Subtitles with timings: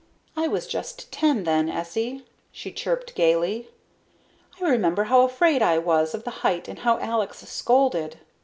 [0.35, 3.67] "I was just ten then, Essie," she chirped gaily.
[4.59, 8.17] "I remember how afraid I was of the height and how Alex scolded."